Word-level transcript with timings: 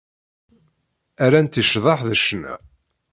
Rran-tt 1.25 1.61
i 1.61 1.63
ccḍeḥ 1.67 1.99
d 2.07 2.09
ccna. 2.19 2.53